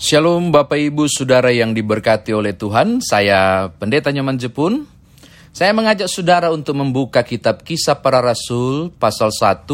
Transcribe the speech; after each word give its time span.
Shalom 0.00 0.48
Bapak 0.48 0.80
Ibu 0.80 1.12
Saudara 1.12 1.52
yang 1.52 1.76
diberkati 1.76 2.32
oleh 2.32 2.56
Tuhan, 2.56 3.04
saya 3.04 3.68
Pendeta 3.68 4.08
Nyoman 4.08 4.40
Jepun. 4.40 4.88
Saya 5.52 5.76
mengajak 5.76 6.08
saudara 6.08 6.48
untuk 6.48 6.80
membuka 6.80 7.20
kitab 7.20 7.60
Kisah 7.60 8.00
Para 8.00 8.24
Rasul 8.24 8.96
pasal 8.96 9.28
1 9.28 9.68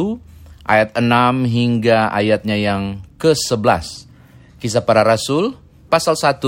ayat 0.67 0.99
6 0.99 1.47
hingga 1.47 2.11
ayatnya 2.11 2.59
yang 2.59 3.07
ke-11. 3.23 4.11
Kisah 4.59 4.83
Para 4.83 5.07
Rasul 5.07 5.54
pasal 5.87 6.19
1 6.19 6.43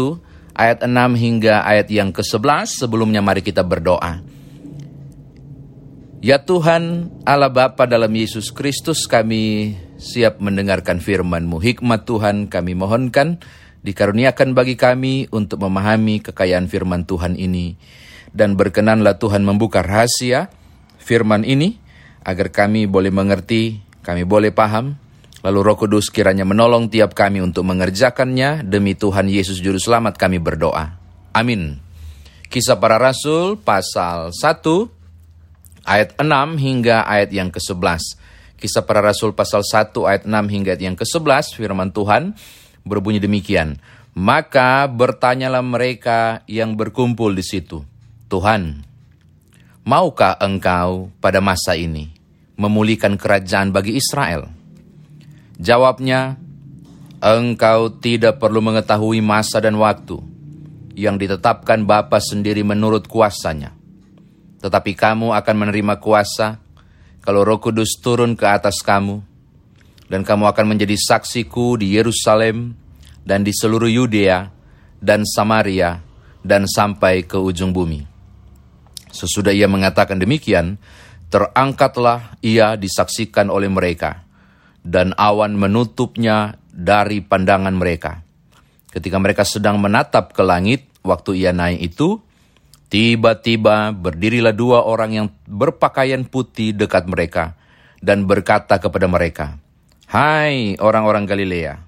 ayat 0.59 0.83
6 0.83 0.91
hingga 1.15 1.63
ayat 1.63 1.87
yang 1.87 2.11
ke-11. 2.11 2.83
Sebelumnya 2.83 3.23
mari 3.23 3.47
kita 3.47 3.63
berdoa. 3.63 4.27
Ya 6.19 6.43
Tuhan, 6.43 7.15
Allah 7.23 7.47
Bapa 7.47 7.87
dalam 7.87 8.11
Yesus 8.11 8.51
Kristus 8.51 9.07
kami 9.07 9.79
siap 10.03 10.43
mendengarkan 10.43 10.99
firman-Mu. 10.99 11.63
Hikmat 11.63 12.11
Tuhan 12.11 12.51
kami 12.51 12.75
mohonkan 12.75 13.39
dikaruniakan 13.89 14.52
bagi 14.52 14.77
kami 14.77 15.33
untuk 15.33 15.65
memahami 15.65 16.20
kekayaan 16.20 16.69
firman 16.69 17.09
Tuhan 17.09 17.41
ini 17.41 17.73
dan 18.37 18.52
berkenanlah 18.52 19.16
Tuhan 19.16 19.41
membuka 19.48 19.80
rahasia 19.80 20.52
firman 21.01 21.41
ini 21.48 21.80
agar 22.20 22.52
kami 22.52 22.84
boleh 22.84 23.09
mengerti, 23.09 23.80
kami 24.05 24.29
boleh 24.29 24.52
paham, 24.52 25.01
lalu 25.41 25.59
Roh 25.65 25.77
Kudus 25.80 26.12
kiranya 26.12 26.45
menolong 26.45 26.93
tiap 26.93 27.16
kami 27.16 27.41
untuk 27.41 27.65
mengerjakannya 27.65 28.69
demi 28.69 28.93
Tuhan 28.93 29.32
Yesus 29.32 29.65
juru 29.65 29.80
selamat 29.80 30.20
kami 30.20 30.37
berdoa. 30.37 31.01
Amin. 31.32 31.80
Kisah 32.52 32.77
para 32.77 33.01
Rasul 33.01 33.57
pasal 33.57 34.37
1 34.37 34.37
ayat 35.88 36.12
6 36.20 36.29
hingga 36.60 37.09
ayat 37.09 37.32
yang 37.32 37.48
ke-11. 37.48 38.20
Kisah 38.60 38.84
para 38.84 39.01
Rasul 39.01 39.32
pasal 39.32 39.65
1 39.65 39.96
ayat 40.05 40.29
6 40.29 40.32
hingga 40.52 40.77
ayat 40.77 40.82
yang 40.84 40.96
ke-11 40.96 41.57
firman 41.57 41.88
Tuhan 41.88 42.37
berbunyi 42.88 43.20
demikian. 43.20 43.77
Maka 44.19 44.88
bertanyalah 44.91 45.62
mereka 45.62 46.42
yang 46.51 46.74
berkumpul 46.74 47.37
di 47.37 47.45
situ, 47.46 47.87
Tuhan, 48.26 48.82
maukah 49.87 50.35
engkau 50.43 51.13
pada 51.23 51.38
masa 51.38 51.79
ini 51.79 52.10
memulihkan 52.59 53.15
kerajaan 53.15 53.71
bagi 53.71 53.95
Israel? 53.95 54.51
Jawabnya, 55.63 56.35
engkau 57.23 57.95
tidak 57.95 58.43
perlu 58.43 58.59
mengetahui 58.59 59.23
masa 59.23 59.63
dan 59.63 59.79
waktu 59.79 60.18
yang 60.98 61.15
ditetapkan 61.15 61.87
Bapa 61.87 62.18
sendiri 62.18 62.66
menurut 62.66 63.07
kuasanya. 63.07 63.70
Tetapi 64.59 64.98
kamu 64.98 65.31
akan 65.38 65.54
menerima 65.54 66.03
kuasa 66.03 66.59
kalau 67.22 67.47
roh 67.47 67.62
kudus 67.62 68.00
turun 68.03 68.34
ke 68.34 68.48
atas 68.48 68.82
kamu, 68.82 69.22
dan 70.09 70.25
kamu 70.25 70.48
akan 70.48 70.76
menjadi 70.76 70.97
saksiku 70.97 71.76
di 71.76 71.97
Yerusalem 71.97 72.75
dan 73.28 73.44
di 73.44 73.53
seluruh 73.53 73.88
Yudea 73.88 74.48
dan 74.98 75.22
Samaria 75.28 76.00
dan 76.42 76.64
sampai 76.64 77.28
ke 77.28 77.37
ujung 77.37 77.76
bumi. 77.76 78.09
Sesudah 79.12 79.53
ia 79.53 79.69
mengatakan 79.69 80.20
demikian, 80.20 80.81
terangkatlah 81.28 82.41
ia 82.41 82.76
disaksikan 82.76 83.53
oleh 83.53 83.69
mereka, 83.69 84.25
dan 84.84 85.12
awan 85.16 85.56
menutupnya 85.56 86.56
dari 86.72 87.20
pandangan 87.20 87.72
mereka. 87.76 88.25
Ketika 88.88 89.20
mereka 89.20 89.44
sedang 89.44 89.76
menatap 89.81 90.32
ke 90.32 90.41
langit, 90.41 90.88
waktu 91.04 91.44
ia 91.44 91.53
naik 91.53 91.92
itu, 91.92 92.20
tiba-tiba 92.88 93.92
berdirilah 93.92 94.56
dua 94.56 94.84
orang 94.88 95.10
yang 95.12 95.26
berpakaian 95.44 96.25
putih 96.25 96.72
dekat 96.72 97.04
mereka, 97.04 97.56
dan 98.00 98.25
berkata 98.25 98.81
kepada 98.81 99.04
mereka, 99.04 99.60
Hai 100.09 100.72
orang-orang 100.81 101.28
Galilea, 101.28 101.84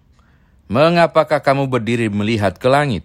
mengapakah 0.68 1.40
kamu 1.40 1.72
berdiri 1.72 2.12
melihat 2.12 2.52
ke 2.60 2.68
langit? 2.68 3.00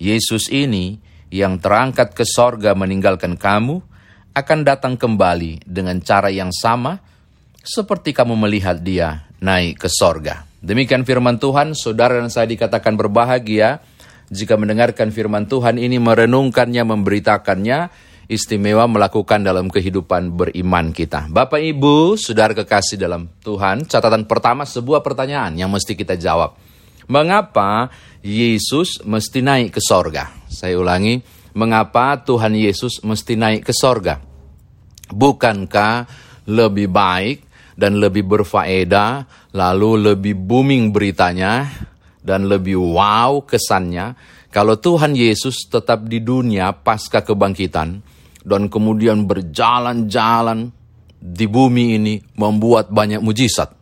Yesus 0.00 0.48
ini 0.48 0.96
yang 1.28 1.60
terangkat 1.60 2.16
ke 2.16 2.24
sorga 2.24 2.72
meninggalkan 2.72 3.36
kamu, 3.36 3.84
akan 4.32 4.58
datang 4.64 4.96
kembali 4.96 5.68
dengan 5.68 6.00
cara 6.00 6.32
yang 6.32 6.56
sama 6.56 7.04
seperti 7.60 8.16
kamu 8.16 8.32
melihat 8.40 8.80
dia 8.80 9.28
naik 9.44 9.84
ke 9.84 9.92
sorga. 9.92 10.48
Demikian 10.64 11.04
firman 11.04 11.36
Tuhan, 11.36 11.76
saudara 11.76 12.16
dan 12.16 12.32
saya 12.32 12.48
dikatakan 12.48 12.96
berbahagia 12.96 13.84
jika 14.32 14.56
mendengarkan 14.56 15.12
firman 15.12 15.52
Tuhan 15.52 15.76
ini, 15.76 16.00
merenungkannya, 16.00 16.80
memberitakannya, 16.88 17.78
istimewa 18.30 18.86
melakukan 18.86 19.42
dalam 19.42 19.66
kehidupan 19.66 20.38
beriman 20.38 20.94
kita. 20.94 21.26
Bapak 21.26 21.58
Ibu, 21.58 22.14
saudara 22.14 22.54
kekasih 22.54 22.94
dalam 22.94 23.26
Tuhan, 23.42 23.90
catatan 23.90 24.30
pertama 24.30 24.62
sebuah 24.62 25.02
pertanyaan 25.02 25.58
yang 25.58 25.66
mesti 25.66 25.98
kita 25.98 26.14
jawab. 26.14 26.54
Mengapa 27.10 27.90
Yesus 28.22 29.02
mesti 29.02 29.42
naik 29.42 29.74
ke 29.74 29.82
sorga? 29.82 30.30
Saya 30.46 30.78
ulangi, 30.78 31.18
mengapa 31.58 32.22
Tuhan 32.22 32.54
Yesus 32.54 33.02
mesti 33.02 33.34
naik 33.34 33.66
ke 33.66 33.74
sorga? 33.74 34.22
Bukankah 35.10 36.06
lebih 36.46 36.86
baik 36.86 37.38
dan 37.74 37.98
lebih 37.98 38.30
berfaedah, 38.30 39.26
lalu 39.58 40.14
lebih 40.14 40.38
booming 40.38 40.94
beritanya, 40.94 41.66
dan 42.22 42.46
lebih 42.46 42.78
wow 42.78 43.42
kesannya, 43.42 44.14
kalau 44.54 44.78
Tuhan 44.78 45.18
Yesus 45.18 45.66
tetap 45.66 46.06
di 46.06 46.22
dunia 46.22 46.70
pasca 46.78 47.26
kebangkitan, 47.26 48.19
dan 48.44 48.72
kemudian 48.72 49.28
berjalan-jalan 49.28 50.72
di 51.20 51.44
bumi 51.44 52.00
ini 52.00 52.14
membuat 52.40 52.88
banyak 52.88 53.20
mujizat, 53.20 53.76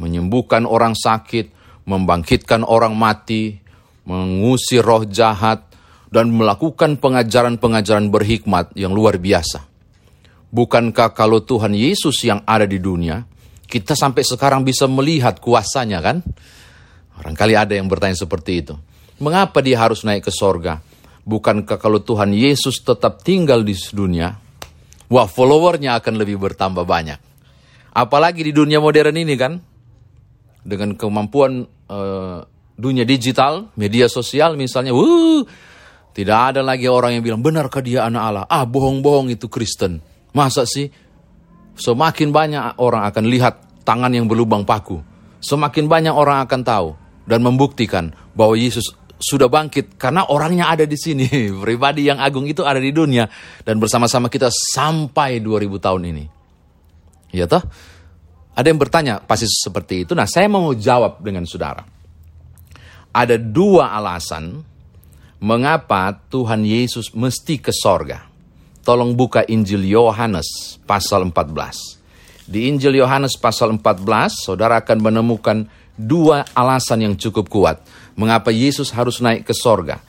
menyembuhkan 0.00 0.64
orang 0.64 0.96
sakit, 0.96 1.52
membangkitkan 1.84 2.64
orang 2.64 2.96
mati, 2.96 3.60
mengusir 4.08 4.80
roh 4.80 5.04
jahat, 5.04 5.68
dan 6.10 6.32
melakukan 6.32 6.98
pengajaran-pengajaran 6.98 8.08
berhikmat 8.08 8.72
yang 8.74 8.90
luar 8.96 9.20
biasa. 9.20 9.68
Bukankah 10.50 11.14
kalau 11.14 11.44
Tuhan 11.46 11.76
Yesus 11.76 12.26
yang 12.26 12.42
ada 12.42 12.66
di 12.66 12.82
dunia, 12.82 13.22
kita 13.70 13.94
sampai 13.94 14.26
sekarang 14.26 14.66
bisa 14.66 14.90
melihat 14.90 15.38
kuasanya 15.38 16.02
kan? 16.02 16.26
Barangkali 17.14 17.54
ada 17.54 17.78
yang 17.78 17.86
bertanya 17.86 18.18
seperti 18.18 18.66
itu. 18.66 18.74
Mengapa 19.22 19.62
dia 19.62 19.78
harus 19.78 20.02
naik 20.02 20.26
ke 20.26 20.32
sorga? 20.34 20.82
Bukankah 21.24 21.76
kalau 21.76 22.00
Tuhan 22.00 22.32
Yesus 22.32 22.80
tetap 22.80 23.20
tinggal 23.20 23.60
di 23.60 23.76
dunia, 23.92 24.34
wah 25.12 25.28
followernya 25.28 26.00
akan 26.00 26.14
lebih 26.16 26.40
bertambah 26.40 26.82
banyak. 26.86 27.20
Apalagi 27.90 28.46
di 28.46 28.52
dunia 28.54 28.78
modern 28.78 29.14
ini 29.18 29.34
kan, 29.36 29.58
dengan 30.64 30.94
kemampuan 30.94 31.66
uh, 31.90 32.38
dunia 32.78 33.04
digital, 33.04 33.68
media 33.76 34.08
sosial 34.08 34.56
misalnya, 34.56 34.96
wuh, 34.96 35.44
tidak 36.16 36.54
ada 36.54 36.60
lagi 36.64 36.86
orang 36.90 37.18
yang 37.18 37.22
bilang, 37.22 37.42
benarkah 37.44 37.82
dia 37.84 38.06
anak 38.06 38.22
Allah? 38.22 38.44
Ah, 38.48 38.64
bohong-bohong 38.66 39.30
itu 39.30 39.46
Kristen. 39.46 40.02
Masa 40.30 40.66
sih? 40.66 40.90
Semakin 41.80 42.28
banyak 42.34 42.62
orang 42.82 43.08
akan 43.08 43.24
lihat 43.30 43.84
tangan 43.88 44.12
yang 44.12 44.26
berlubang 44.26 44.66
paku. 44.68 45.02
Semakin 45.40 45.88
banyak 45.88 46.12
orang 46.12 46.44
akan 46.44 46.60
tahu 46.60 46.88
dan 47.24 47.40
membuktikan 47.40 48.12
bahwa 48.36 48.52
Yesus 48.58 48.99
sudah 49.20 49.52
bangkit 49.52 50.00
karena 50.00 50.24
orangnya 50.32 50.72
ada 50.72 50.88
di 50.88 50.96
sini. 50.96 51.28
Pribadi 51.64 52.08
yang 52.08 52.18
agung 52.18 52.48
itu 52.48 52.64
ada 52.64 52.80
di 52.80 52.90
dunia 52.90 53.28
dan 53.62 53.76
bersama-sama 53.76 54.32
kita 54.32 54.48
sampai 54.48 55.44
2000 55.44 55.84
tahun 55.84 56.02
ini. 56.08 56.24
Ya 57.36 57.44
toh? 57.46 57.62
Ada 58.56 58.66
yang 58.66 58.80
bertanya 58.80 59.14
pasti 59.22 59.46
seperti 59.46 60.08
itu. 60.08 60.12
Nah, 60.16 60.26
saya 60.26 60.50
mau 60.50 60.74
jawab 60.74 61.22
dengan 61.22 61.46
saudara. 61.46 61.86
Ada 63.14 63.38
dua 63.38 63.94
alasan 63.94 64.62
mengapa 65.40 66.12
Tuhan 66.28 66.66
Yesus 66.66 67.14
mesti 67.14 67.62
ke 67.62 67.70
sorga. 67.70 68.26
Tolong 68.82 69.14
buka 69.14 69.46
Injil 69.46 69.86
Yohanes 69.86 70.80
pasal 70.88 71.28
14. 71.30 72.00
Di 72.50 72.66
Injil 72.66 72.98
Yohanes 72.98 73.38
pasal 73.38 73.70
14, 73.78 74.50
saudara 74.50 74.82
akan 74.82 74.98
menemukan 74.98 75.70
dua 76.00 76.48
alasan 76.56 77.04
yang 77.04 77.14
cukup 77.20 77.52
kuat. 77.52 77.84
Mengapa 78.16 78.48
Yesus 78.48 78.92
harus 78.96 79.20
naik 79.20 79.44
ke 79.44 79.52
sorga. 79.52 80.00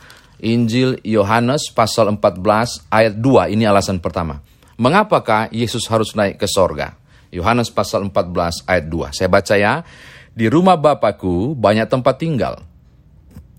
Injil 0.41 0.97
Yohanes 1.05 1.69
pasal 1.69 2.09
14 2.09 2.89
ayat 2.89 3.13
2, 3.13 3.53
ini 3.53 3.69
alasan 3.69 4.01
pertama. 4.01 4.41
Mengapakah 4.81 5.53
Yesus 5.53 5.85
harus 5.85 6.17
naik 6.17 6.41
ke 6.41 6.49
sorga? 6.49 6.97
Yohanes 7.29 7.69
pasal 7.69 8.09
14 8.09 8.65
ayat 8.65 8.85
2. 8.89 9.13
Saya 9.13 9.29
baca 9.29 9.53
ya. 9.53 9.85
Di 10.31 10.49
rumah 10.49 10.79
Bapakku 10.79 11.53
banyak 11.53 11.85
tempat 11.85 12.17
tinggal. 12.17 12.63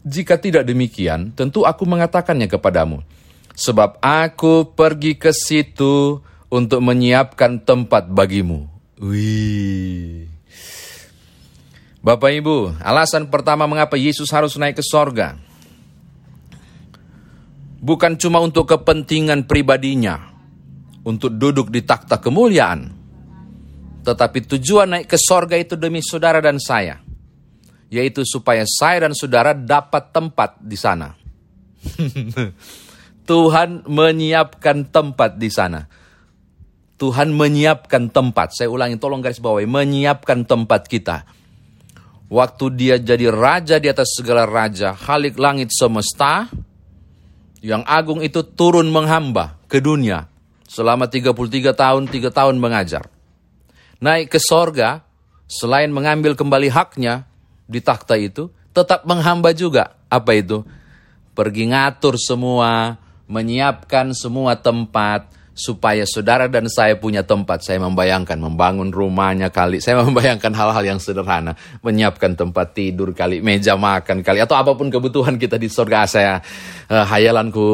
Jika 0.02 0.40
tidak 0.40 0.66
demikian, 0.66 1.30
tentu 1.38 1.62
aku 1.62 1.86
mengatakannya 1.86 2.50
kepadamu. 2.50 3.06
Sebab 3.54 4.02
aku 4.02 4.74
pergi 4.74 5.14
ke 5.14 5.30
situ 5.30 6.18
untuk 6.50 6.80
menyiapkan 6.82 7.62
tempat 7.62 8.10
bagimu. 8.10 8.66
Wih. 8.98 10.31
Bapak 12.02 12.34
Ibu, 12.34 12.82
alasan 12.82 13.30
pertama 13.30 13.62
mengapa 13.70 13.94
Yesus 13.94 14.26
harus 14.34 14.58
naik 14.58 14.82
ke 14.82 14.84
sorga. 14.84 15.38
Bukan 17.78 18.18
cuma 18.18 18.42
untuk 18.42 18.66
kepentingan 18.66 19.46
pribadinya, 19.46 20.18
untuk 21.06 21.30
duduk 21.38 21.70
di 21.70 21.86
takhta 21.86 22.18
kemuliaan, 22.18 22.90
tetapi 24.02 24.38
tujuan 24.50 24.98
naik 24.98 25.06
ke 25.06 25.18
sorga 25.18 25.54
itu 25.54 25.78
demi 25.78 26.02
saudara 26.02 26.42
dan 26.42 26.58
saya, 26.58 26.98
yaitu 27.86 28.26
supaya 28.26 28.66
saya 28.66 29.06
dan 29.06 29.14
saudara 29.14 29.54
dapat 29.54 30.10
tempat 30.10 30.58
di 30.58 30.74
sana. 30.74 31.14
Tuhan 33.30 33.86
menyiapkan 33.86 34.90
tempat 34.90 35.38
di 35.38 35.50
sana. 35.54 35.86
Tuhan 36.98 37.30
menyiapkan 37.30 38.10
tempat. 38.10 38.58
Saya 38.58 38.70
ulangi, 38.74 38.98
tolong 38.98 39.22
garis 39.22 39.38
bawahi, 39.38 39.70
menyiapkan 39.70 40.42
tempat 40.46 40.90
kita. 40.90 41.41
Waktu 42.32 42.64
dia 42.72 42.96
jadi 42.96 43.28
raja 43.28 43.76
di 43.76 43.92
atas 43.92 44.16
segala 44.16 44.48
raja, 44.48 44.96
halik 44.96 45.36
langit 45.36 45.68
semesta, 45.68 46.48
yang 47.60 47.84
agung 47.84 48.24
itu 48.24 48.40
turun 48.40 48.88
menghamba 48.88 49.60
ke 49.68 49.84
dunia 49.84 50.32
selama 50.64 51.12
33 51.12 51.76
tahun, 51.76 52.08
3 52.08 52.32
tahun 52.32 52.56
mengajar. 52.56 53.12
Naik 54.00 54.32
ke 54.32 54.40
sorga, 54.40 55.04
selain 55.44 55.92
mengambil 55.92 56.32
kembali 56.32 56.72
haknya 56.72 57.28
di 57.68 57.84
takhta 57.84 58.16
itu, 58.16 58.48
tetap 58.72 59.04
menghamba 59.04 59.52
juga. 59.52 60.00
Apa 60.08 60.32
itu? 60.32 60.64
Pergi 61.36 61.68
ngatur 61.68 62.16
semua, 62.16 62.96
menyiapkan 63.28 64.16
semua 64.16 64.56
tempat, 64.56 65.28
supaya 65.52 66.08
saudara 66.08 66.48
dan 66.48 66.68
saya 66.68 66.96
punya 66.96 67.22
tempat. 67.24 67.64
Saya 67.64 67.80
membayangkan 67.84 68.36
membangun 68.40 68.88
rumahnya 68.88 69.52
kali. 69.52 69.78
Saya 69.78 70.00
membayangkan 70.04 70.52
hal-hal 70.52 70.84
yang 70.84 71.00
sederhana. 71.00 71.56
Menyiapkan 71.84 72.36
tempat 72.36 72.76
tidur 72.76 73.12
kali, 73.12 73.44
meja 73.44 73.76
makan 73.76 74.24
kali. 74.24 74.40
Atau 74.40 74.56
apa 74.56 74.72
pun 74.74 74.88
kebutuhan 74.88 75.36
kita 75.36 75.60
di 75.60 75.68
surga. 75.68 76.08
Saya 76.08 76.40
uh, 76.88 77.04
hayalanku 77.06 77.66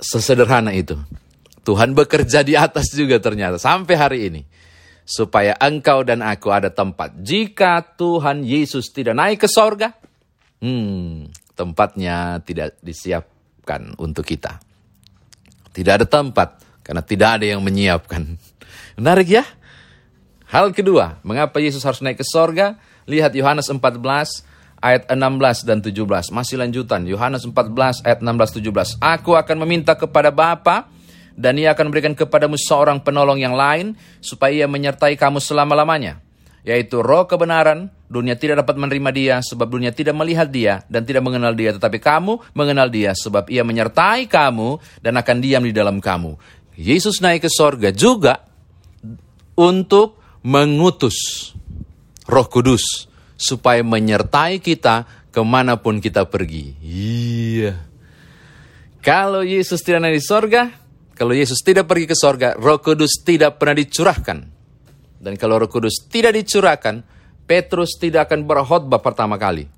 sesederhana 0.00 0.72
itu. 0.72 0.96
Tuhan 1.60 1.92
bekerja 1.92 2.40
di 2.40 2.56
atas 2.56 2.90
juga 2.96 3.20
ternyata. 3.20 3.60
Sampai 3.60 3.94
hari 3.96 4.18
ini. 4.32 4.42
Supaya 5.04 5.58
engkau 5.58 6.06
dan 6.06 6.22
aku 6.22 6.54
ada 6.54 6.70
tempat. 6.70 7.18
Jika 7.20 7.98
Tuhan 7.98 8.46
Yesus 8.46 8.94
tidak 8.94 9.18
naik 9.18 9.42
ke 9.44 9.48
sorga. 9.50 9.92
Hmm, 10.60 11.32
tempatnya 11.56 12.38
tidak 12.44 12.78
disiapkan 12.84 13.96
untuk 13.96 14.28
kita. 14.28 14.69
Tidak 15.70 15.92
ada 16.02 16.06
tempat 16.06 16.60
karena 16.82 17.02
tidak 17.02 17.40
ada 17.40 17.46
yang 17.46 17.62
menyiapkan. 17.62 18.38
Menarik 18.98 19.28
ya? 19.30 19.44
Hal 20.50 20.74
kedua, 20.74 21.22
mengapa 21.22 21.62
Yesus 21.62 21.86
harus 21.86 22.02
naik 22.02 22.18
ke 22.18 22.26
sorga? 22.26 22.74
Lihat 23.06 23.34
Yohanes 23.38 23.70
14 23.70 23.78
ayat 24.82 25.06
16 25.06 25.68
dan 25.68 25.78
17. 25.78 26.34
Masih 26.34 26.58
lanjutan, 26.58 27.06
Yohanes 27.06 27.46
14 27.46 28.02
ayat 28.02 28.18
16 28.18 28.58
17. 28.58 28.98
Aku 28.98 29.38
akan 29.38 29.56
meminta 29.62 29.94
kepada 29.94 30.34
Bapa 30.34 30.90
dan 31.38 31.54
ia 31.54 31.70
akan 31.70 31.94
berikan 31.94 32.14
kepadamu 32.18 32.58
seorang 32.58 32.98
penolong 32.98 33.38
yang 33.38 33.54
lain 33.54 33.94
supaya 34.18 34.66
ia 34.66 34.68
menyertai 34.68 35.14
kamu 35.14 35.38
selama-lamanya 35.38 36.18
yaitu 36.60 37.00
roh 37.00 37.24
kebenaran, 37.24 37.88
dunia 38.10 38.36
tidak 38.36 38.66
dapat 38.66 38.76
menerima 38.76 39.10
dia 39.14 39.36
sebab 39.40 39.66
dunia 39.70 39.92
tidak 39.94 40.12
melihat 40.16 40.48
dia 40.48 40.84
dan 40.92 41.08
tidak 41.08 41.24
mengenal 41.24 41.56
dia, 41.56 41.72
tetapi 41.72 41.96
kamu 42.02 42.40
mengenal 42.52 42.92
dia 42.92 43.16
sebab 43.16 43.48
ia 43.48 43.64
menyertai 43.64 44.28
kamu 44.28 44.76
dan 45.00 45.16
akan 45.16 45.36
diam 45.40 45.64
di 45.64 45.72
dalam 45.72 45.98
kamu. 46.02 46.36
Yesus 46.76 47.20
naik 47.24 47.48
ke 47.48 47.50
sorga 47.52 47.92
juga 47.92 48.44
untuk 49.56 50.20
mengutus 50.44 51.50
roh 52.28 52.48
kudus 52.48 53.08
supaya 53.36 53.80
menyertai 53.80 54.60
kita 54.60 55.08
ke 55.32 55.40
mana 55.44 55.80
pun 55.80 56.00
kita 56.00 56.28
pergi. 56.28 56.76
Iya. 56.84 57.88
Kalau 59.00 59.40
Yesus 59.40 59.80
tidak 59.80 60.04
naik 60.04 60.20
di 60.20 60.24
sorga, 60.24 60.62
kalau 61.16 61.32
Yesus 61.32 61.64
tidak 61.64 61.88
pergi 61.88 62.04
ke 62.04 62.16
sorga, 62.16 62.52
roh 62.56 62.80
kudus 62.84 63.24
tidak 63.24 63.56
pernah 63.56 63.80
dicurahkan 63.80 64.59
dan 65.20 65.36
kalau 65.36 65.60
roh 65.60 65.68
kudus 65.68 66.08
tidak 66.08 66.32
dicurahkan, 66.32 67.04
Petrus 67.44 68.00
tidak 68.00 68.32
akan 68.32 68.48
berkhotbah 68.48 69.04
pertama 69.04 69.36
kali. 69.36 69.68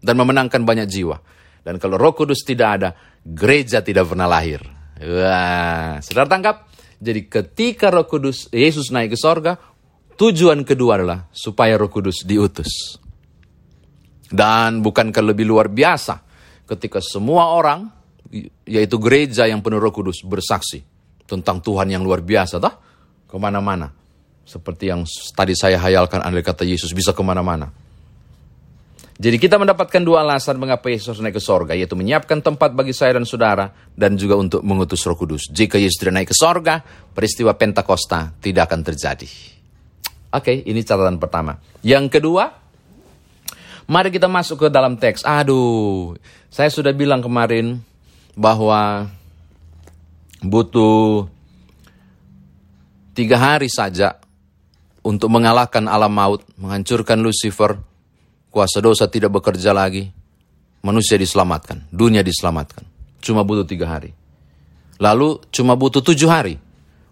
Dan 0.00 0.16
memenangkan 0.16 0.64
banyak 0.64 0.88
jiwa. 0.88 1.20
Dan 1.60 1.76
kalau 1.76 2.00
roh 2.00 2.16
kudus 2.16 2.40
tidak 2.40 2.68
ada, 2.80 2.96
gereja 3.20 3.84
tidak 3.84 4.08
pernah 4.08 4.24
lahir. 4.24 4.64
Wah, 4.96 6.00
saudara 6.00 6.32
tangkap? 6.32 6.56
Jadi 6.96 7.28
ketika 7.28 7.92
roh 7.92 8.08
kudus, 8.08 8.48
Yesus 8.48 8.88
naik 8.88 9.12
ke 9.12 9.18
sorga, 9.20 9.60
tujuan 10.16 10.64
kedua 10.64 10.96
adalah 10.96 11.28
supaya 11.28 11.76
roh 11.76 11.92
kudus 11.92 12.24
diutus. 12.24 12.96
Dan 14.32 14.80
bukankah 14.80 15.20
lebih 15.20 15.44
luar 15.44 15.68
biasa 15.68 16.24
ketika 16.64 17.04
semua 17.04 17.52
orang, 17.52 17.84
yaitu 18.64 18.96
gereja 18.96 19.44
yang 19.44 19.60
penuh 19.60 19.76
roh 19.76 19.92
kudus, 19.92 20.24
bersaksi 20.24 20.80
tentang 21.28 21.60
Tuhan 21.60 21.92
yang 21.92 22.00
luar 22.00 22.24
biasa, 22.24 22.56
toh? 22.56 22.74
Ke 23.28 23.36
mana-mana. 23.36 23.99
Seperti 24.44 24.90
yang 24.90 25.06
tadi 25.36 25.54
saya 25.54 25.78
hayalkan 25.78 26.20
andai 26.20 26.42
kata 26.42 26.66
Yesus 26.66 26.90
bisa 26.90 27.14
ke 27.14 27.22
mana-mana. 27.22 27.70
Jadi 29.20 29.36
kita 29.36 29.60
mendapatkan 29.60 30.00
dua 30.00 30.24
alasan 30.24 30.56
mengapa 30.56 30.88
Yesus 30.88 31.20
naik 31.20 31.36
ke 31.36 31.42
sorga, 31.44 31.76
yaitu 31.76 31.92
menyiapkan 31.92 32.40
tempat 32.40 32.72
bagi 32.72 32.96
saya 32.96 33.20
dan 33.20 33.28
saudara, 33.28 33.68
dan 33.92 34.16
juga 34.16 34.40
untuk 34.40 34.64
mengutus 34.64 35.04
roh 35.04 35.12
kudus. 35.12 35.52
Jika 35.52 35.76
Yesus 35.76 36.00
tidak 36.00 36.14
naik 36.16 36.28
ke 36.32 36.36
sorga, 36.36 36.80
peristiwa 37.12 37.52
Pentakosta 37.52 38.32
tidak 38.40 38.72
akan 38.72 38.80
terjadi. 38.80 39.28
Oke, 40.32 40.64
ini 40.64 40.80
catatan 40.80 41.20
pertama. 41.20 41.60
Yang 41.84 42.16
kedua, 42.16 42.48
mari 43.90 44.08
kita 44.08 44.24
masuk 44.24 44.64
ke 44.64 44.68
dalam 44.72 44.96
teks. 44.96 45.20
Aduh, 45.20 46.16
saya 46.48 46.72
sudah 46.72 46.96
bilang 46.96 47.20
kemarin 47.20 47.76
bahwa 48.32 49.04
butuh 50.40 51.28
tiga 53.12 53.36
hari 53.36 53.68
saja 53.68 54.19
untuk 55.00 55.32
mengalahkan 55.32 55.88
alam 55.88 56.12
maut, 56.12 56.44
menghancurkan 56.60 57.20
Lucifer, 57.20 57.80
kuasa 58.52 58.82
dosa 58.84 59.08
tidak 59.08 59.32
bekerja 59.40 59.72
lagi, 59.72 60.12
manusia 60.84 61.16
diselamatkan, 61.16 61.88
dunia 61.88 62.20
diselamatkan. 62.20 62.84
Cuma 63.20 63.44
butuh 63.44 63.64
tiga 63.64 63.88
hari. 63.88 64.12
Lalu 65.00 65.40
cuma 65.48 65.76
butuh 65.76 66.04
tujuh 66.04 66.28
hari 66.28 66.60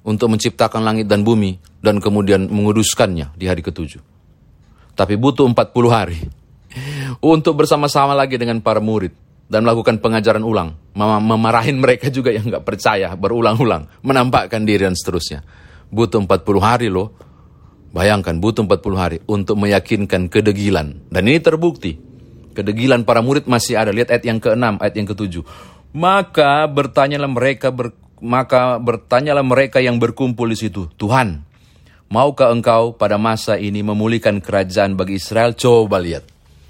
untuk 0.05 0.29
menciptakan 0.29 0.85
langit 0.85 1.09
dan 1.09 1.25
bumi 1.25 1.57
dan 1.81 2.01
kemudian 2.01 2.49
menguduskannya 2.49 3.33
di 3.33 3.45
hari 3.49 3.65
ketujuh. 3.65 4.01
Tapi 4.93 5.15
butuh 5.17 5.49
empat 5.49 5.73
puluh 5.73 5.93
hari 5.93 6.21
untuk 7.25 7.57
bersama-sama 7.57 8.13
lagi 8.13 8.37
dengan 8.37 8.61
para 8.61 8.81
murid 8.81 9.13
dan 9.49 9.65
melakukan 9.65 10.05
pengajaran 10.05 10.45
ulang, 10.45 10.77
mem 10.93 11.09
memarahin 11.25 11.81
mereka 11.81 12.13
juga 12.13 12.29
yang 12.29 12.53
nggak 12.53 12.65
percaya 12.69 13.09
berulang-ulang, 13.17 13.89
menampakkan 14.05 14.69
diri 14.69 14.85
dan 14.85 14.93
seterusnya. 14.93 15.41
Butuh 15.89 16.21
empat 16.21 16.45
puluh 16.45 16.61
hari 16.61 16.93
loh 16.93 17.28
Bayangkan 17.89 18.37
butuh 18.37 18.69
40 18.69 18.97
hari 19.01 19.19
untuk 19.25 19.57
meyakinkan 19.57 20.29
kedegilan. 20.29 21.01
Dan 21.09 21.23
ini 21.25 21.41
terbukti. 21.41 21.97
Kedegilan 22.53 23.07
para 23.09 23.25
murid 23.25 23.49
masih 23.49 23.81
ada. 23.81 23.95
Lihat 23.95 24.13
ayat 24.13 24.25
yang 24.29 24.39
ke-6, 24.43 24.83
ayat 24.83 24.95
yang 24.99 25.09
ke-7. 25.09 25.35
Maka 25.97 26.69
bertanyalah 26.69 27.31
mereka 27.31 27.73
ber, 27.73 27.97
maka 28.21 28.77
bertanyalah 28.77 29.47
mereka 29.47 29.81
yang 29.81 29.97
berkumpul 29.97 30.51
di 30.51 30.59
situ, 30.59 30.91
Tuhan, 31.01 31.43
maukah 32.13 32.53
engkau 32.53 32.93
pada 32.93 33.17
masa 33.17 33.57
ini 33.57 33.81
memulihkan 33.81 34.43
kerajaan 34.43 34.99
bagi 34.99 35.17
Israel? 35.17 35.57
Coba 35.57 35.97
lihat. 36.03 36.29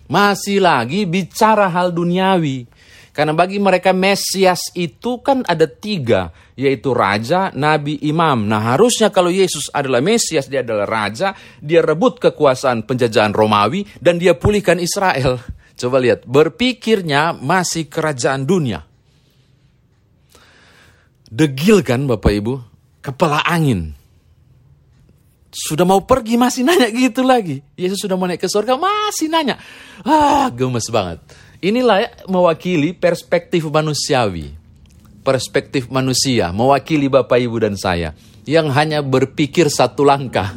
Masih 0.09 0.63
lagi 0.63 1.05
bicara 1.05 1.69
hal 1.69 1.93
duniawi. 1.93 2.65
Karena 3.19 3.35
bagi 3.35 3.59
mereka 3.59 3.91
Mesias 3.91 4.71
itu 4.79 5.19
kan 5.27 5.43
ada 5.43 5.67
tiga, 5.67 6.31
yaitu 6.55 6.95
raja, 6.95 7.51
nabi, 7.51 7.99
imam. 8.07 8.47
Nah 8.47 8.79
harusnya 8.79 9.11
kalau 9.11 9.27
Yesus 9.27 9.75
adalah 9.75 9.99
Mesias, 9.99 10.47
dia 10.47 10.63
adalah 10.63 10.87
raja, 10.87 11.35
dia 11.59 11.83
rebut 11.83 12.23
kekuasaan 12.23 12.87
penjajahan 12.87 13.35
Romawi, 13.35 13.83
dan 13.99 14.23
dia 14.23 14.39
pulihkan 14.39 14.79
Israel. 14.79 15.43
Coba 15.75 15.99
lihat, 15.99 16.31
berpikirnya 16.31 17.35
masih 17.35 17.91
kerajaan 17.91 18.47
dunia. 18.47 18.87
Degil 21.27 21.83
kan 21.83 22.07
Bapak 22.07 22.31
Ibu? 22.31 22.55
Kepala 23.03 23.43
angin. 23.43 23.99
Sudah 25.51 25.83
mau 25.83 26.07
pergi 26.07 26.39
masih 26.39 26.63
nanya 26.63 26.87
gitu 26.95 27.27
lagi. 27.27 27.67
Yesus 27.75 27.99
sudah 27.99 28.15
mau 28.15 28.31
naik 28.31 28.47
ke 28.47 28.47
surga 28.47 28.79
masih 28.79 29.27
nanya. 29.27 29.59
Ah 30.07 30.47
gemes 30.55 30.87
banget. 30.87 31.19
Inilah 31.59 32.23
mewakili 32.31 32.95
perspektif 32.95 33.67
manusiawi. 33.67 34.55
Perspektif 35.27 35.91
manusia, 35.91 36.55
mewakili 36.55 37.11
Bapak 37.11 37.35
Ibu 37.35 37.59
dan 37.59 37.75
saya. 37.75 38.15
Yang 38.47 38.71
hanya 38.79 39.03
berpikir 39.03 39.67
satu 39.67 40.07
langkah. 40.07 40.55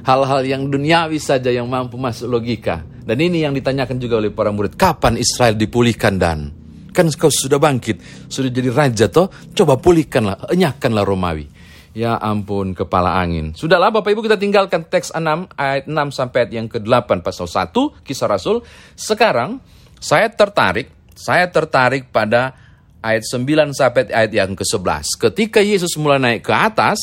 Hal-hal 0.00 0.40
yang 0.48 0.72
duniawi 0.72 1.20
saja 1.20 1.52
yang 1.52 1.68
mampu 1.68 2.00
masuk 2.00 2.40
logika. 2.40 2.80
Dan 3.04 3.20
ini 3.20 3.44
yang 3.44 3.52
ditanyakan 3.52 4.00
juga 4.00 4.16
oleh 4.16 4.32
para 4.32 4.48
murid. 4.48 4.80
Kapan 4.80 5.20
Israel 5.20 5.60
dipulihkan 5.60 6.16
dan? 6.16 6.48
Kan 6.96 7.12
kau 7.12 7.28
sudah 7.28 7.60
bangkit, 7.60 8.00
sudah 8.32 8.48
jadi 8.48 8.72
raja 8.72 9.12
toh? 9.12 9.28
Coba 9.52 9.76
pulihkanlah, 9.76 10.48
enyahkanlah 10.48 11.04
Romawi. 11.04 11.52
Ya 11.92 12.16
ampun, 12.16 12.72
kepala 12.72 13.20
angin. 13.20 13.52
Sudahlah 13.52 13.92
Bapak 13.92 14.16
Ibu 14.16 14.24
kita 14.24 14.40
tinggalkan 14.40 14.88
teks 14.88 15.12
6 15.12 15.52
ayat 15.52 15.84
6 15.84 16.16
sampai 16.16 16.48
ayat 16.48 16.52
yang 16.56 16.66
ke-8 16.72 17.20
pasal 17.20 17.44
1 17.44 17.70
kisah 18.08 18.24
Rasul. 18.24 18.64
Sekarang 18.96 19.60
saya 20.04 20.28
tertarik, 20.28 20.92
saya 21.16 21.48
tertarik 21.48 22.12
pada 22.12 22.52
ayat 23.00 23.24
9 23.24 23.72
sampai 23.72 24.12
ayat 24.12 24.32
yang 24.36 24.52
ke-11. 24.52 25.16
Ketika 25.16 25.64
Yesus 25.64 25.96
mulai 25.96 26.20
naik 26.20 26.44
ke 26.44 26.52
atas, 26.52 27.00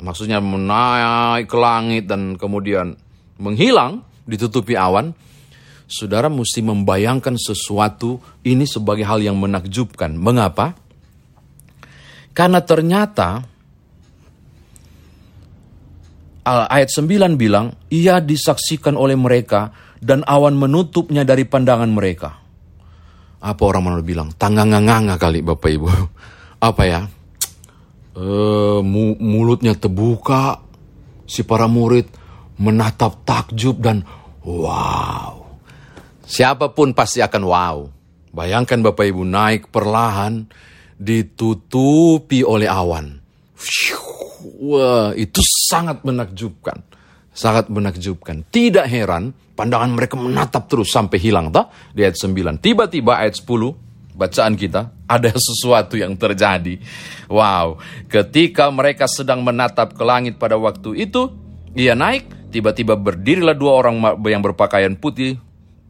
maksudnya 0.00 0.40
menaik 0.40 1.44
ke 1.44 1.58
langit 1.60 2.08
dan 2.08 2.40
kemudian 2.40 2.96
menghilang, 3.36 4.00
ditutupi 4.24 4.80
awan, 4.80 5.12
saudara 5.84 6.32
mesti 6.32 6.64
membayangkan 6.64 7.36
sesuatu 7.36 8.16
ini 8.48 8.64
sebagai 8.64 9.04
hal 9.04 9.20
yang 9.20 9.36
menakjubkan. 9.36 10.16
Mengapa? 10.16 10.72
Karena 12.32 12.64
ternyata 12.64 13.44
ayat 16.48 16.88
9 16.88 17.36
bilang, 17.36 17.76
ia 17.92 18.24
disaksikan 18.24 18.96
oleh 18.96 19.20
mereka 19.20 19.87
dan 19.98 20.22
awan 20.26 20.54
menutupnya 20.54 21.26
dari 21.26 21.44
pandangan 21.46 21.90
mereka. 21.90 22.30
Apa 23.38 23.62
orang 23.62 23.82
mana 23.86 24.02
bilang? 24.02 24.34
Tanganga-nganga 24.34 25.14
kali 25.14 25.46
Bapak 25.46 25.70
Ibu. 25.70 25.88
Apa 26.68 26.82
ya? 26.86 27.00
E, 28.18 28.26
mulutnya 29.22 29.78
terbuka, 29.78 30.58
si 31.22 31.46
para 31.46 31.70
murid 31.70 32.10
menatap 32.58 33.22
takjub 33.22 33.78
dan 33.78 34.02
wow. 34.42 35.38
Siapa 36.26 36.74
pun 36.74 36.90
pasti 36.92 37.22
akan 37.22 37.42
wow. 37.46 37.78
Bayangkan 38.34 38.82
Bapak 38.82 39.06
Ibu 39.06 39.22
naik 39.22 39.70
perlahan, 39.70 40.50
ditutupi 40.98 42.42
oleh 42.42 42.66
awan. 42.66 43.22
Wah, 44.58 45.14
itu 45.14 45.38
sangat 45.70 46.02
menakjubkan. 46.02 46.82
Sangat 47.30 47.70
menakjubkan. 47.70 48.42
Tidak 48.50 48.86
heran 48.90 49.30
pandangan 49.58 49.90
mereka 49.90 50.14
menatap 50.14 50.70
terus 50.70 50.94
sampai 50.94 51.18
hilang. 51.18 51.50
Toh? 51.50 51.66
Di 51.90 52.06
ayat 52.06 52.14
9. 52.14 52.62
Tiba-tiba 52.62 53.18
ayat 53.18 53.34
10, 53.42 54.14
bacaan 54.14 54.54
kita, 54.54 54.94
ada 55.10 55.30
sesuatu 55.50 55.98
yang 55.98 56.14
terjadi. 56.14 56.78
Wow, 57.26 57.82
ketika 58.06 58.70
mereka 58.70 59.10
sedang 59.10 59.42
menatap 59.42 59.98
ke 59.98 60.04
langit 60.06 60.38
pada 60.38 60.54
waktu 60.54 61.10
itu, 61.10 61.34
ia 61.74 61.98
naik, 61.98 62.54
tiba-tiba 62.54 62.94
berdirilah 62.94 63.58
dua 63.58 63.82
orang 63.82 63.98
yang 64.22 64.42
berpakaian 64.42 64.94
putih 64.94 65.38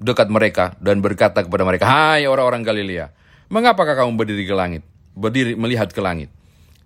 dekat 0.01 0.33
mereka 0.33 0.77
dan 0.81 1.05
berkata 1.05 1.45
kepada 1.45 1.65
mereka, 1.69 1.85
Hai 1.89 2.25
orang-orang 2.25 2.65
Galilea, 2.65 3.13
mengapakah 3.53 3.97
kamu 3.97 4.17
berdiri 4.17 4.45
ke 4.49 4.55
langit? 4.57 4.83
Berdiri 5.13 5.53
melihat 5.57 5.93
ke 5.93 6.01
langit. 6.01 6.33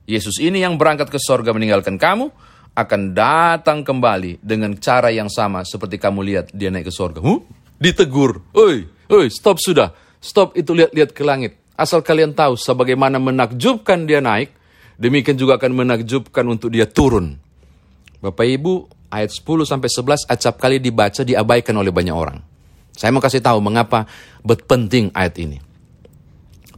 Yesus 0.07 0.43
ini 0.43 0.63
yang 0.63 0.79
berangkat 0.79 1.11
ke 1.11 1.19
sorga 1.21 1.55
meninggalkan 1.55 1.95
kamu, 1.95 2.33
akan 2.73 3.13
datang 3.13 3.85
kembali 3.85 4.41
dengan 4.41 4.73
cara 4.81 5.13
yang 5.13 5.29
sama 5.29 5.61
seperti 5.65 6.01
kamu 6.01 6.21
lihat 6.25 6.47
dia 6.57 6.73
naik 6.73 6.89
ke 6.89 6.93
sorga. 6.93 7.21
Huh? 7.21 7.45
Ditegur. 7.77 8.41
Oi, 8.57 8.89
oi, 9.13 9.27
stop 9.29 9.61
sudah. 9.61 9.93
Stop 10.23 10.57
itu 10.57 10.73
lihat-lihat 10.73 11.13
ke 11.13 11.23
langit. 11.27 11.59
Asal 11.75 12.01
kalian 12.01 12.33
tahu 12.33 12.55
sebagaimana 12.55 13.19
menakjubkan 13.19 14.07
dia 14.07 14.23
naik, 14.23 14.55
demikian 14.97 15.35
juga 15.35 15.59
akan 15.59 15.73
menakjubkan 15.85 16.47
untuk 16.47 16.71
dia 16.71 16.87
turun. 16.87 17.37
Bapak 18.23 18.47
Ibu, 18.47 18.87
ayat 19.11 19.35
10 19.35 19.67
sampai 19.67 19.89
11 19.91 20.31
acap 20.31 20.55
kali 20.63 20.79
dibaca 20.79 21.27
diabaikan 21.27 21.75
oleh 21.75 21.91
banyak 21.91 22.15
orang. 22.15 22.39
Saya 22.95 23.11
mau 23.11 23.25
kasih 23.25 23.43
tahu 23.43 23.59
mengapa 23.59 24.07
penting 24.47 25.11
ayat 25.17 25.35
ini. 25.43 25.59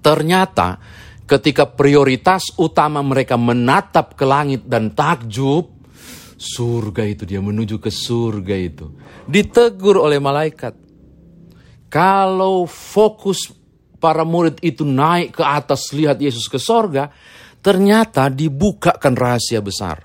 Ternyata 0.01 0.79
ketika 1.29 1.69
prioritas 1.69 2.49
utama 2.57 3.05
mereka 3.05 3.37
menatap 3.37 4.17
ke 4.17 4.25
langit 4.25 4.65
dan 4.65 4.95
takjub, 4.95 5.74
surga 6.37 7.03
itu, 7.07 7.23
dia 7.25 7.41
menuju 7.41 7.79
ke 7.81 7.89
surga 7.89 8.57
itu. 8.59 8.87
Ditegur 9.27 10.03
oleh 10.03 10.19
malaikat. 10.21 10.75
Kalau 11.89 12.67
fokus 12.67 13.55
para 14.03 14.27
murid 14.27 14.59
itu 14.61 14.85
naik 14.85 15.39
ke 15.39 15.45
atas 15.47 15.95
lihat 15.95 16.19
Yesus 16.19 16.51
ke 16.51 16.59
sorga, 16.59 17.09
ternyata 17.65 18.29
dibukakan 18.29 19.15
rahasia 19.17 19.65
besar. 19.65 20.05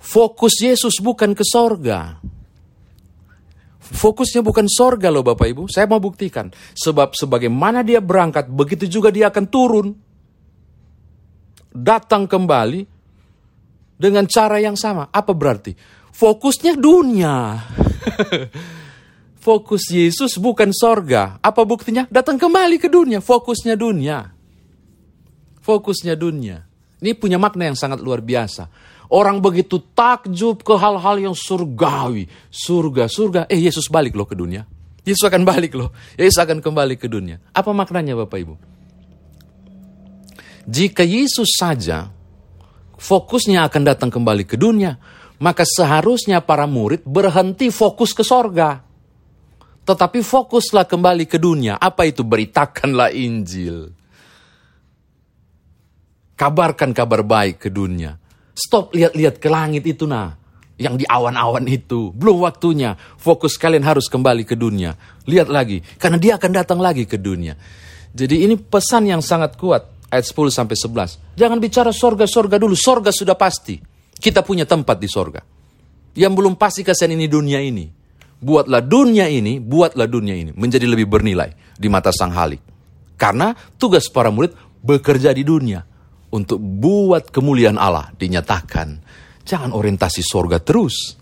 Fokus 0.00 0.62
Yesus 0.62 1.02
bukan 1.02 1.34
ke 1.34 1.42
sorga. 1.42 2.16
Fokusnya 3.86 4.42
bukan 4.42 4.66
sorga 4.66 5.14
loh 5.14 5.22
Bapak 5.22 5.46
Ibu. 5.46 5.62
Saya 5.70 5.86
mau 5.86 6.02
buktikan. 6.02 6.50
Sebab 6.74 7.14
sebagaimana 7.14 7.86
dia 7.86 8.02
berangkat, 8.02 8.50
begitu 8.50 8.90
juga 8.90 9.14
dia 9.14 9.30
akan 9.30 9.44
turun. 9.46 9.88
Datang 11.70 12.26
kembali 12.26 12.95
dengan 13.96 14.28
cara 14.28 14.60
yang 14.60 14.76
sama. 14.76 15.08
Apa 15.10 15.32
berarti? 15.32 15.72
Fokusnya 16.12 16.76
dunia. 16.76 17.60
Fokus 19.46 19.92
Yesus 19.92 20.40
bukan 20.40 20.72
sorga. 20.72 21.38
Apa 21.38 21.62
buktinya? 21.62 22.08
Datang 22.08 22.40
kembali 22.40 22.80
ke 22.80 22.88
dunia. 22.88 23.20
Fokusnya 23.20 23.78
dunia. 23.78 24.32
Fokusnya 25.60 26.18
dunia. 26.18 26.66
Ini 26.98 27.12
punya 27.14 27.36
makna 27.36 27.68
yang 27.68 27.78
sangat 27.78 28.00
luar 28.00 28.24
biasa. 28.24 28.66
Orang 29.06 29.38
begitu 29.38 29.78
takjub 29.94 30.66
ke 30.66 30.74
hal-hal 30.74 31.30
yang 31.30 31.36
surgawi. 31.36 32.26
Surga, 32.50 33.06
surga. 33.06 33.40
Eh 33.46 33.60
Yesus 33.62 33.86
balik 33.86 34.18
loh 34.18 34.26
ke 34.26 34.34
dunia. 34.34 34.66
Yesus 35.06 35.22
akan 35.22 35.46
balik 35.46 35.78
loh. 35.78 35.94
Yesus 36.18 36.42
akan 36.42 36.58
kembali 36.58 36.98
ke 36.98 37.06
dunia. 37.06 37.38
Apa 37.54 37.70
maknanya 37.70 38.18
Bapak 38.18 38.38
Ibu? 38.42 38.54
Jika 40.66 41.06
Yesus 41.06 41.54
saja 41.54 42.10
fokusnya 42.96 43.68
akan 43.68 43.82
datang 43.84 44.10
kembali 44.10 44.44
ke 44.48 44.56
dunia, 44.56 44.96
maka 45.40 45.68
seharusnya 45.68 46.40
para 46.40 46.64
murid 46.64 47.04
berhenti 47.04 47.68
fokus 47.68 48.16
ke 48.16 48.24
sorga. 48.24 48.80
Tetapi 49.86 50.18
fokuslah 50.18 50.88
kembali 50.90 51.30
ke 51.30 51.38
dunia. 51.38 51.78
Apa 51.78 52.10
itu? 52.10 52.26
Beritakanlah 52.26 53.14
Injil. 53.14 53.94
Kabarkan 56.34 56.90
kabar 56.90 57.22
baik 57.22 57.62
ke 57.62 57.70
dunia. 57.70 58.18
Stop 58.50 58.98
lihat-lihat 58.98 59.38
ke 59.38 59.46
langit 59.46 59.86
itu 59.86 60.10
nah. 60.10 60.34
Yang 60.74 61.04
di 61.04 61.06
awan-awan 61.06 61.64
itu. 61.70 62.10
Belum 62.12 62.42
waktunya. 62.42 62.98
Fokus 63.14 63.54
kalian 63.54 63.86
harus 63.86 64.10
kembali 64.10 64.42
ke 64.42 64.58
dunia. 64.58 64.98
Lihat 65.22 65.46
lagi. 65.46 65.78
Karena 66.02 66.18
dia 66.18 66.34
akan 66.34 66.50
datang 66.50 66.82
lagi 66.82 67.06
ke 67.06 67.14
dunia. 67.14 67.54
Jadi 68.16 68.42
ini 68.42 68.58
pesan 68.58 69.06
yang 69.06 69.22
sangat 69.22 69.54
kuat 69.54 69.95
ayat 70.10 70.24
10 70.26 70.52
sampai 70.52 70.76
11. 70.76 71.38
Jangan 71.38 71.58
bicara 71.58 71.90
sorga-sorga 71.90 72.56
dulu, 72.60 72.74
sorga 72.78 73.10
sudah 73.10 73.34
pasti. 73.34 73.78
Kita 74.16 74.40
punya 74.40 74.64
tempat 74.64 74.96
di 74.96 75.08
sorga. 75.10 75.42
Yang 76.16 76.32
belum 76.32 76.54
pasti 76.56 76.80
kasihan 76.80 77.12
ini 77.12 77.28
dunia 77.28 77.60
ini. 77.60 77.86
Buatlah 78.36 78.84
dunia 78.84 79.28
ini, 79.28 79.60
buatlah 79.60 80.08
dunia 80.08 80.36
ini 80.36 80.52
menjadi 80.52 80.84
lebih 80.84 81.08
bernilai 81.08 81.76
di 81.76 81.88
mata 81.88 82.12
Sang 82.12 82.32
Halik. 82.32 82.60
Karena 83.16 83.56
tugas 83.80 84.12
para 84.12 84.28
murid 84.28 84.52
bekerja 84.84 85.32
di 85.32 85.40
dunia 85.40 85.80
untuk 86.32 86.60
buat 86.60 87.32
kemuliaan 87.32 87.80
Allah 87.80 88.12
dinyatakan. 88.12 88.88
Jangan 89.46 89.72
orientasi 89.72 90.20
sorga 90.20 90.60
terus. 90.60 91.16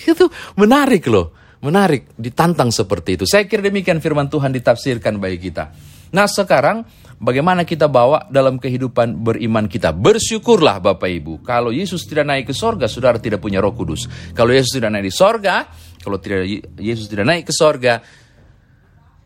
Itu 0.00 0.30
menarik 0.56 1.10
loh, 1.10 1.34
menarik, 1.64 2.14
ditantang 2.14 2.70
seperti 2.70 3.18
itu. 3.18 3.24
Saya 3.26 3.50
kira 3.50 3.66
demikian 3.66 3.98
firman 3.98 4.30
Tuhan 4.30 4.54
ditafsirkan 4.54 5.18
bagi 5.18 5.50
kita. 5.50 5.74
Nah 6.14 6.26
sekarang 6.26 6.86
bagaimana 7.20 7.68
kita 7.68 7.86
bawa 7.86 8.26
dalam 8.32 8.56
kehidupan 8.56 9.20
beriman 9.20 9.68
kita. 9.68 9.92
Bersyukurlah 9.92 10.80
Bapak 10.80 11.06
Ibu. 11.06 11.44
Kalau 11.44 11.70
Yesus 11.70 12.08
tidak 12.08 12.26
naik 12.26 12.50
ke 12.50 12.54
sorga, 12.56 12.88
saudara 12.88 13.20
tidak 13.20 13.44
punya 13.44 13.60
roh 13.60 13.76
kudus. 13.76 14.08
Kalau 14.32 14.50
Yesus 14.50 14.80
tidak 14.80 14.96
naik 14.96 15.06
di 15.06 15.14
sorga, 15.14 15.68
kalau 16.00 16.16
tidak 16.16 16.48
Yesus 16.80 17.06
tidak 17.06 17.28
naik 17.28 17.44
ke 17.44 17.52
sorga, 17.52 18.00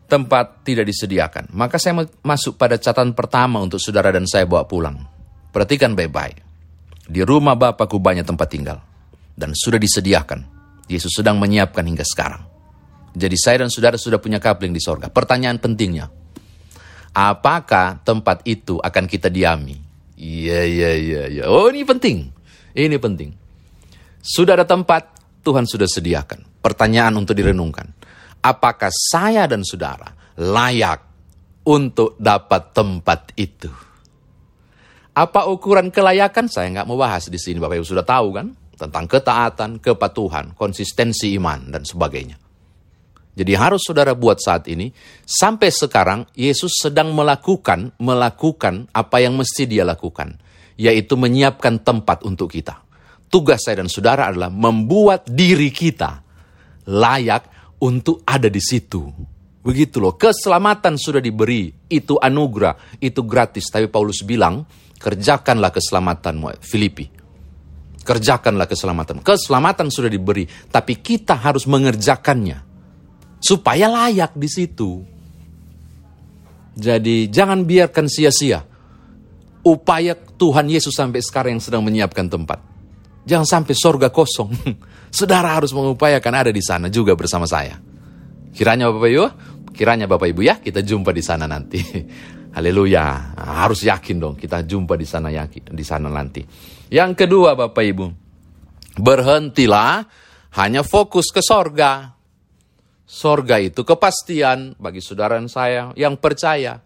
tempat 0.05 0.67
tidak 0.67 0.85
disediakan. 0.85 1.49
Maka 1.55 1.79
saya 1.79 2.05
masuk 2.21 2.59
pada 2.59 2.75
catatan 2.77 3.15
pertama 3.15 3.63
untuk 3.63 3.79
saudara 3.79 4.11
dan 4.11 4.27
saya 4.27 4.43
bawa 4.45 4.67
pulang. 4.67 4.99
Perhatikan 5.49 5.95
baik-baik. 5.95 6.43
Di 7.07 7.23
rumah 7.23 7.55
Bapakku 7.55 7.97
banyak 7.97 8.27
tempat 8.27 8.47
tinggal. 8.51 8.77
Dan 9.35 9.55
sudah 9.55 9.79
disediakan. 9.79 10.53
Yesus 10.85 11.17
sedang 11.17 11.41
menyiapkan 11.41 11.81
hingga 11.81 12.05
sekarang. 12.05 12.45
Jadi 13.15 13.35
saya 13.39 13.63
dan 13.63 13.71
saudara 13.71 13.95
sudah 13.95 14.19
punya 14.19 14.43
kapling 14.43 14.75
di 14.75 14.83
sorga. 14.83 15.07
Pertanyaan 15.07 15.57
pentingnya, 15.57 16.11
apakah 17.15 18.03
tempat 18.03 18.43
itu 18.43 18.75
akan 18.83 19.07
kita 19.07 19.31
diami? 19.31 19.79
Iya, 20.19 20.61
iya, 20.67 20.91
iya, 20.99 21.23
iya. 21.31 21.43
Oh, 21.47 21.71
ini 21.71 21.87
penting. 21.87 22.27
Ini 22.75 22.99
penting. 22.99 23.31
Sudah 24.19 24.59
ada 24.59 24.67
tempat, 24.67 25.15
Tuhan 25.41 25.63
sudah 25.63 25.87
sediakan. 25.87 26.59
Pertanyaan 26.59 27.15
untuk 27.15 27.39
direnungkan. 27.39 27.87
Apakah 28.43 28.91
saya 28.91 29.47
dan 29.47 29.63
saudara 29.63 30.11
layak 30.37 31.01
untuk 31.65 32.19
dapat 32.19 32.75
tempat 32.75 33.31
itu? 33.39 33.71
Apa 35.15 35.47
ukuran 35.47 35.89
kelayakan? 35.89 36.51
Saya 36.51 36.67
nggak 36.75 36.87
mau 36.91 36.99
bahas 36.99 37.31
di 37.31 37.39
sini. 37.39 37.57
Bapak 37.57 37.79
Ibu 37.79 37.87
sudah 37.87 38.03
tahu 38.03 38.35
kan? 38.35 38.51
Tentang 38.75 39.07
ketaatan, 39.07 39.79
kepatuhan, 39.79 40.51
konsistensi 40.51 41.31
iman, 41.39 41.71
dan 41.71 41.87
sebagainya. 41.87 42.44
Jadi 43.35 43.51
harus 43.51 43.83
saudara 43.83 44.15
buat 44.15 44.39
saat 44.39 44.71
ini, 44.71 44.95
sampai 45.27 45.67
sekarang 45.67 46.23
Yesus 46.39 46.79
sedang 46.79 47.11
melakukan, 47.11 47.91
melakukan 47.99 48.87
apa 48.95 49.19
yang 49.19 49.35
mesti 49.35 49.67
dia 49.67 49.83
lakukan. 49.83 50.39
Yaitu 50.79 51.19
menyiapkan 51.19 51.83
tempat 51.83 52.23
untuk 52.23 52.51
kita. 52.55 52.79
Tugas 53.27 53.67
saya 53.67 53.83
dan 53.83 53.91
saudara 53.91 54.31
adalah 54.31 54.47
membuat 54.47 55.27
diri 55.27 55.67
kita 55.71 56.23
layak 56.87 57.75
untuk 57.83 58.23
ada 58.23 58.47
di 58.47 58.63
situ. 58.63 59.03
Begitu 59.65 59.99
loh, 59.99 60.15
keselamatan 60.15 60.95
sudah 60.95 61.19
diberi, 61.19 61.73
itu 61.91 62.15
anugerah, 62.15 62.99
itu 63.03 63.19
gratis. 63.27 63.67
Tapi 63.67 63.91
Paulus 63.91 64.23
bilang, 64.23 64.63
kerjakanlah 64.95 65.75
keselamatanmu, 65.75 66.63
Filipi. 66.63 67.09
Kerjakanlah 68.05 68.69
keselamatan. 68.69 69.25
Keselamatan 69.25 69.89
sudah 69.89 70.07
diberi, 70.07 70.45
tapi 70.69 71.01
kita 71.01 71.35
harus 71.41 71.65
mengerjakannya 71.65 72.74
supaya 73.45 73.85
layak 73.85 74.33
di 74.33 74.49
situ. 74.49 75.05
Jadi 76.75 77.29
jangan 77.29 77.61
biarkan 77.61 78.09
sia-sia 78.09 78.65
upaya 79.61 80.17
Tuhan 80.17 80.65
Yesus 80.65 80.97
sampai 80.97 81.21
sekarang 81.21 81.57
yang 81.57 81.63
sedang 81.63 81.85
menyiapkan 81.85 82.25
tempat. 82.25 82.59
Jangan 83.25 83.45
sampai 83.45 83.73
sorga 83.77 84.09
kosong. 84.09 84.53
Saudara 85.17 85.53
harus 85.53 85.71
mengupayakan 85.71 86.33
ada 86.45 86.51
di 86.51 86.59
sana 86.59 86.89
juga 86.89 87.13
bersama 87.13 87.45
saya. 87.45 87.77
Kiranya 88.51 88.91
Bapak 88.91 89.09
Ibu, 89.09 89.25
kiranya 89.73 90.05
Bapak 90.09 90.27
Ibu 90.29 90.41
ya, 90.43 90.59
kita 90.59 90.81
jumpa 90.81 91.13
di 91.13 91.23
sana 91.23 91.45
nanti. 91.45 91.79
Haleluya. 92.55 93.35
Harus 93.35 93.83
yakin 93.83 94.15
dong 94.19 94.35
kita 94.35 94.63
jumpa 94.63 94.95
di 94.95 95.07
sana 95.07 95.27
yakin 95.31 95.75
di 95.75 95.83
sana 95.83 96.07
nanti. 96.07 96.43
Yang 96.91 97.25
kedua 97.25 97.55
Bapak 97.55 97.83
Ibu, 97.83 98.05
berhentilah 98.99 100.05
hanya 100.55 100.81
fokus 100.83 101.31
ke 101.31 101.43
sorga. 101.43 102.14
Sorga 103.05 103.61
itu 103.61 103.85
kepastian 103.85 104.73
bagi 104.81 104.97
saudara 104.97 105.37
dan 105.37 105.45
saya 105.45 105.93
yang 105.93 106.17
percaya. 106.17 106.81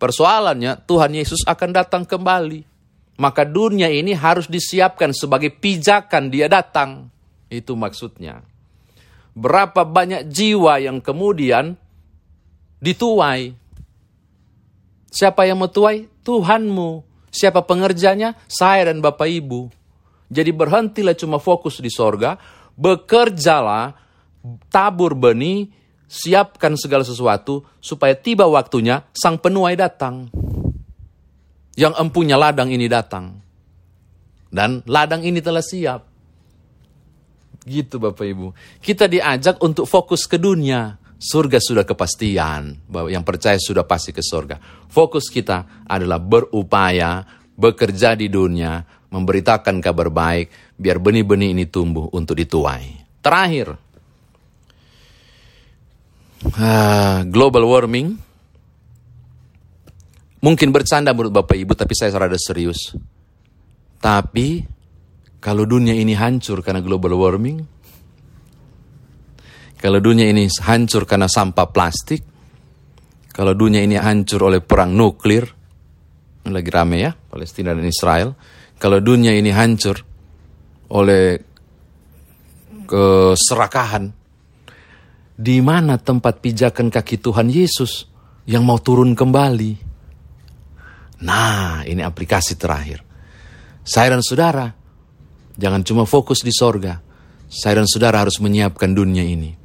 Persoalannya 0.00 0.82
Tuhan 0.88 1.12
Yesus 1.12 1.44
akan 1.44 1.70
datang 1.76 2.02
kembali. 2.08 2.64
Maka 3.20 3.44
dunia 3.44 3.92
ini 3.92 4.16
harus 4.16 4.48
disiapkan 4.48 5.12
sebagai 5.12 5.52
pijakan 5.52 6.32
dia 6.32 6.48
datang. 6.48 7.12
Itu 7.52 7.76
maksudnya. 7.76 8.40
Berapa 9.36 9.84
banyak 9.84 10.26
jiwa 10.32 10.80
yang 10.80 10.98
kemudian 11.04 11.76
dituai. 12.80 13.54
Siapa 15.12 15.44
yang 15.44 15.60
mau 15.60 15.68
tuai? 15.68 16.08
Tuhanmu. 16.24 17.04
Siapa 17.28 17.60
pengerjanya? 17.62 18.34
Saya 18.48 18.88
dan 18.88 19.04
Bapak 19.04 19.28
Ibu. 19.28 19.68
Jadi 20.32 20.50
berhentilah 20.50 21.12
cuma 21.12 21.36
fokus 21.36 21.78
di 21.78 21.92
sorga. 21.92 22.40
Bekerjalah 22.72 24.01
tabur 24.68 25.14
benih, 25.14 25.70
siapkan 26.10 26.76
segala 26.76 27.06
sesuatu 27.06 27.64
supaya 27.80 28.12
tiba 28.12 28.44
waktunya 28.44 29.06
sang 29.14 29.40
penuai 29.40 29.78
datang. 29.78 30.28
Yang 31.72 31.94
empunya 31.96 32.36
ladang 32.36 32.68
ini 32.68 32.84
datang. 32.84 33.40
Dan 34.52 34.84
ladang 34.84 35.24
ini 35.24 35.40
telah 35.40 35.64
siap. 35.64 36.04
Gitu 37.64 37.96
Bapak 37.96 38.26
Ibu. 38.28 38.52
Kita 38.82 39.08
diajak 39.08 39.56
untuk 39.64 39.88
fokus 39.88 40.28
ke 40.28 40.36
dunia. 40.36 41.00
Surga 41.16 41.56
sudah 41.62 41.88
kepastian. 41.88 42.76
Yang 43.08 43.24
percaya 43.24 43.56
sudah 43.56 43.88
pasti 43.88 44.12
ke 44.12 44.20
surga. 44.20 44.60
Fokus 44.92 45.32
kita 45.32 45.86
adalah 45.88 46.20
berupaya, 46.20 47.24
bekerja 47.56 48.12
di 48.12 48.28
dunia, 48.28 48.84
memberitakan 49.08 49.80
kabar 49.80 50.12
baik, 50.12 50.76
biar 50.76 51.00
benih-benih 51.00 51.56
ini 51.56 51.64
tumbuh 51.70 52.10
untuk 52.12 52.36
dituai. 52.36 53.22
Terakhir, 53.22 53.78
uh, 56.56 57.24
global 57.28 57.64
warming. 57.68 58.18
Mungkin 60.42 60.74
bercanda 60.74 61.14
menurut 61.14 61.30
Bapak 61.30 61.54
Ibu, 61.54 61.78
tapi 61.78 61.94
saya 61.94 62.10
rada 62.18 62.34
serius. 62.34 62.98
Tapi 64.02 64.66
kalau 65.38 65.62
dunia 65.62 65.94
ini 65.94 66.18
hancur 66.18 66.66
karena 66.66 66.82
global 66.82 67.14
warming, 67.14 67.62
kalau 69.78 69.98
dunia 70.02 70.26
ini 70.26 70.50
hancur 70.66 71.06
karena 71.06 71.30
sampah 71.30 71.66
plastik, 71.70 72.22
kalau 73.30 73.54
dunia 73.54 73.82
ini 73.82 73.98
hancur 73.98 74.50
oleh 74.50 74.58
perang 74.62 74.94
nuklir, 74.94 75.46
lagi 76.46 76.70
rame 76.74 77.02
ya, 77.02 77.14
Palestina 77.14 77.70
dan 77.70 77.86
Israel, 77.86 78.34
kalau 78.82 78.98
dunia 78.98 79.30
ini 79.30 79.54
hancur 79.54 79.98
oleh 80.90 81.38
keserakahan, 82.86 84.21
di 85.42 85.58
mana 85.58 85.98
tempat 85.98 86.38
pijakan 86.38 86.86
kaki 86.86 87.18
Tuhan 87.18 87.50
Yesus 87.50 88.06
yang 88.46 88.62
mau 88.62 88.78
turun 88.78 89.18
kembali? 89.18 89.90
Nah, 91.26 91.82
ini 91.82 91.98
aplikasi 91.98 92.54
terakhir. 92.54 93.02
Saya 93.82 94.14
dan 94.14 94.22
saudara, 94.22 94.70
jangan 95.58 95.82
cuma 95.82 96.06
fokus 96.06 96.46
di 96.46 96.54
sorga. 96.54 97.02
Saya 97.50 97.82
dan 97.82 97.90
saudara 97.90 98.22
harus 98.22 98.38
menyiapkan 98.38 98.94
dunia 98.94 99.26
ini. 99.26 99.58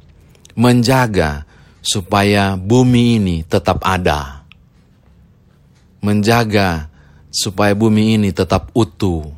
Menjaga 0.58 1.46
supaya 1.78 2.58
bumi 2.58 3.22
ini 3.22 3.36
tetap 3.46 3.78
ada. 3.86 4.42
Menjaga 6.02 6.90
supaya 7.30 7.78
bumi 7.78 8.18
ini 8.18 8.34
tetap 8.34 8.74
utuh. 8.74 9.30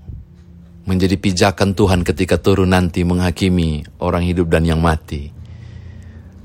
Menjadi 0.89 1.21
pijakan 1.21 1.77
Tuhan 1.77 2.01
ketika 2.01 2.41
turun 2.41 2.73
nanti 2.73 3.05
menghakimi 3.05 4.01
orang 4.01 4.25
hidup 4.25 4.49
dan 4.49 4.65
yang 4.65 4.81
mati 4.81 5.40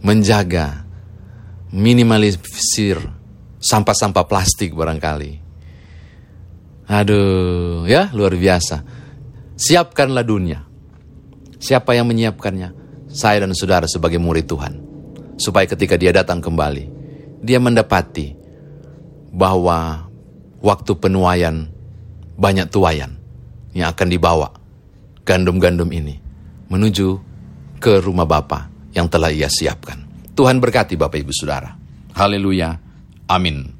menjaga, 0.05 0.85
minimalisir 1.73 3.01
sampah-sampah 3.57 4.25
plastik 4.29 4.77
barangkali. 4.77 5.41
Aduh, 6.85 7.89
ya 7.89 8.13
luar 8.13 8.37
biasa. 8.37 8.85
Siapkanlah 9.57 10.21
dunia. 10.21 10.61
Siapa 11.57 11.97
yang 11.97 12.05
menyiapkannya? 12.05 12.85
Saya 13.09 13.41
dan 13.41 13.57
saudara 13.57 13.89
sebagai 13.89 14.21
murid 14.21 14.45
Tuhan. 14.45 14.73
Supaya 15.41 15.65
ketika 15.65 15.97
dia 15.97 16.13
datang 16.13 16.37
kembali, 16.37 16.85
dia 17.41 17.57
mendapati 17.57 18.37
bahwa 19.33 20.05
waktu 20.61 20.93
penuaian 21.01 21.65
banyak 22.37 22.69
tuayan 22.69 23.17
yang 23.73 23.89
akan 23.89 24.07
dibawa 24.07 24.53
gandum-gandum 25.25 25.89
ini 25.91 26.21
menuju 26.69 27.19
ke 27.81 27.99
rumah 27.99 28.23
Bapa 28.23 28.74
yang 28.95 29.11
telah 29.11 29.29
ia 29.29 29.51
siapkan. 29.51 29.99
Tuhan 30.31 30.63
berkati 30.63 30.95
Bapak 30.95 31.19
Ibu 31.19 31.35
Saudara. 31.35 31.75
Haleluya. 32.15 32.79
Amin. 33.27 33.74